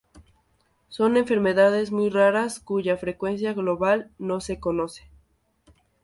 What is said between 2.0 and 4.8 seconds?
raras, cuya frecuencia global no se